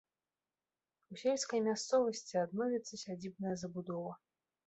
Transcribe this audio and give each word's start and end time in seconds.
У 1.15 1.17
сельскай 1.23 1.59
мясцовасці 1.67 2.41
адновіцца 2.45 2.93
сядзібная 3.05 3.55
забудова. 3.63 4.11